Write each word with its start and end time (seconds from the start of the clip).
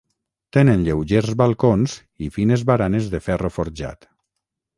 Tenen 0.55 0.85
lleugers 0.87 1.35
balcons 1.41 1.93
i 2.29 2.31
fines 2.39 2.65
baranes 2.71 3.11
de 3.13 3.21
ferro 3.27 3.53
forjat. 3.59 4.11